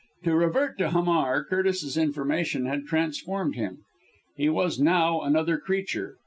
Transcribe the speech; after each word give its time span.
To 0.23 0.33
revert 0.35 0.79
to 0.79 0.89
Hamar. 0.89 1.43
Curtis's 1.43 1.95
information 1.95 2.65
had 2.65 2.87
transformed 2.87 3.53
him. 3.53 3.83
He 4.35 4.49
was, 4.49 4.79
now, 4.79 5.21
another 5.21 5.59
creature. 5.59 6.17